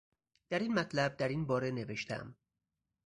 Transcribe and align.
در 0.49 0.59
این 0.59 0.73
مطلب 0.73 1.17
در 1.17 1.27
این 1.27 1.45
باره 1.47 1.71
نوشتهام 1.71 2.35